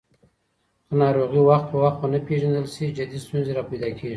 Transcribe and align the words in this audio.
که 0.87 0.93
ناروغي 0.99 1.41
وخت 1.49 1.65
په 1.71 1.77
وخت 1.83 1.97
ونه 2.01 2.19
پیژندل 2.27 2.65
شي، 2.73 2.85
جدي 2.97 3.17
ستونزې 3.25 3.51
راپیدا 3.57 3.89
کېږي. 3.97 4.09